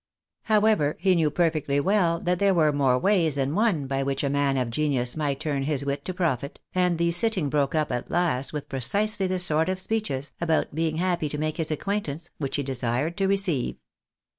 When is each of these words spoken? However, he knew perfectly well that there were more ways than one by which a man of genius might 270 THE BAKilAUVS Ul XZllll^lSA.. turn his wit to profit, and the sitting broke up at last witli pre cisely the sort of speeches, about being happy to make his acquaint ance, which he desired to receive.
However, 0.45 0.97
he 0.99 1.13
knew 1.13 1.29
perfectly 1.29 1.79
well 1.79 2.19
that 2.21 2.39
there 2.39 2.55
were 2.55 2.73
more 2.73 2.97
ways 2.97 3.35
than 3.35 3.53
one 3.53 3.85
by 3.85 4.01
which 4.01 4.23
a 4.23 4.31
man 4.31 4.57
of 4.57 4.71
genius 4.71 5.15
might 5.15 5.39
270 5.39 5.43
THE 5.43 5.43
BAKilAUVS 5.43 5.51
Ul 5.51 5.57
XZllll^lSA.. 5.61 5.67
turn 5.67 5.71
his 5.75 5.85
wit 5.85 6.05
to 6.05 6.13
profit, 6.15 6.59
and 6.73 6.97
the 6.97 7.11
sitting 7.11 7.49
broke 7.49 7.75
up 7.75 7.91
at 7.91 8.09
last 8.09 8.51
witli 8.51 8.67
pre 8.69 8.79
cisely 8.79 9.27
the 9.29 9.37
sort 9.37 9.69
of 9.69 9.77
speeches, 9.77 10.31
about 10.41 10.73
being 10.73 10.97
happy 10.97 11.29
to 11.29 11.37
make 11.37 11.57
his 11.57 11.69
acquaint 11.69 12.07
ance, 12.07 12.31
which 12.39 12.55
he 12.55 12.63
desired 12.63 13.15
to 13.17 13.27
receive. 13.27 13.75